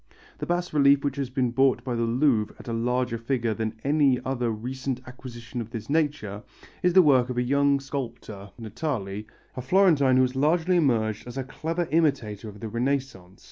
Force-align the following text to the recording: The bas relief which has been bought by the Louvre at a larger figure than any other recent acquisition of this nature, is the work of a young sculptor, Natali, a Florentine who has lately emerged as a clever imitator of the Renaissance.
The 0.39 0.47
bas 0.47 0.73
relief 0.73 1.03
which 1.03 1.17
has 1.17 1.29
been 1.29 1.51
bought 1.51 1.83
by 1.83 1.93
the 1.93 2.05
Louvre 2.05 2.55
at 2.57 2.67
a 2.67 2.73
larger 2.73 3.19
figure 3.19 3.53
than 3.53 3.79
any 3.83 4.19
other 4.25 4.49
recent 4.49 4.99
acquisition 5.05 5.61
of 5.61 5.69
this 5.69 5.91
nature, 5.91 6.41
is 6.81 6.93
the 6.93 7.03
work 7.03 7.29
of 7.29 7.37
a 7.37 7.43
young 7.43 7.79
sculptor, 7.79 8.49
Natali, 8.59 9.27
a 9.55 9.61
Florentine 9.61 10.15
who 10.15 10.23
has 10.23 10.35
lately 10.35 10.77
emerged 10.77 11.27
as 11.27 11.37
a 11.37 11.43
clever 11.43 11.87
imitator 11.91 12.49
of 12.49 12.61
the 12.61 12.67
Renaissance. 12.67 13.39